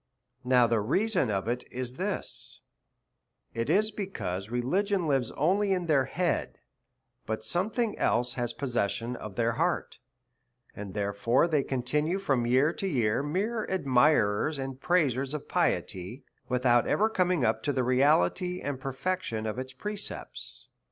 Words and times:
Now 0.43 0.65
the 0.65 0.79
reason 0.79 1.29
of 1.29 1.47
it 1.47 1.63
is 1.71 1.97
this: 1.97 2.61
it 3.53 3.69
is 3.69 3.91
because 3.91 4.49
religion 4.49 5.07
lives 5.07 5.29
only 5.33 5.73
in 5.73 5.85
their 5.85 6.05
head, 6.05 6.57
but 7.27 7.43
something 7.43 7.95
else 7.99 8.33
has 8.33 8.51
pos 8.51 8.73
session 8.73 9.15
of 9.15 9.35
their 9.35 9.51
hearts: 9.51 9.99
and 10.75 10.95
therefore 10.95 11.47
they 11.47 11.61
continue 11.61 12.17
from 12.17 12.47
year 12.47 12.73
to 12.73 12.87
year, 12.87 13.21
mere 13.21 13.63
admirers 13.69 14.57
and 14.57 14.81
praisers 14.81 15.35
of 15.35 15.47
piety, 15.47 16.23
without 16.49 16.87
ever 16.87 17.07
coming 17.07 17.45
up 17.45 17.61
to 17.61 17.71
the 17.71 17.83
reality 17.83 18.59
and 18.59 18.81
perfection 18.81 19.45
of 19.45 19.59
its 19.59 19.71
precepts. 19.71 20.69